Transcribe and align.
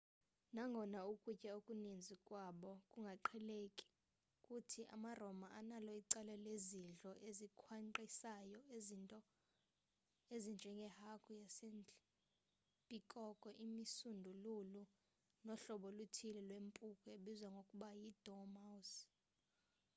nangona 0.55 0.99
ukutya 1.13 1.49
okuninzi 1.59 2.15
kwabo 2.27 2.71
kungaqheleka 2.91 3.87
kuthi 4.45 4.81
amaroma 4.95 5.47
analo 5.59 5.91
icala 6.01 6.33
lezidlo 6.45 7.11
ezikhwankqisayo 7.29 8.59
izinto 8.77 9.19
ezinjenge 10.35 10.87
hagu 10.99 11.31
yasendle 11.41 11.95
pikoko 12.87 13.47
imisundululu 13.65 14.83
nohlobo 15.45 15.85
oluthile 15.91 16.39
lwempuku 16.49 17.05
ebizwa 17.15 17.49
ngokuba 17.55 17.89
yi 18.01 18.09
dormouse 18.25 19.01